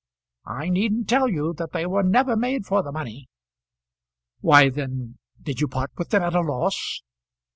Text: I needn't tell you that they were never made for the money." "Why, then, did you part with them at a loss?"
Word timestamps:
I 0.47 0.69
needn't 0.69 1.07
tell 1.07 1.27
you 1.29 1.53
that 1.59 1.73
they 1.73 1.85
were 1.85 2.01
never 2.01 2.35
made 2.35 2.65
for 2.65 2.81
the 2.81 2.91
money." 2.91 3.29
"Why, 4.39 4.69
then, 4.71 5.19
did 5.39 5.61
you 5.61 5.67
part 5.67 5.91
with 5.95 6.09
them 6.09 6.23
at 6.23 6.33
a 6.33 6.41
loss?" 6.41 7.03